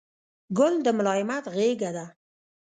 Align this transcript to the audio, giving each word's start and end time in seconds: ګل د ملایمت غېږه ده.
ګل 0.57 0.73
د 0.85 0.87
ملایمت 0.97 1.43
غېږه 1.55 1.91
ده. 1.95 2.05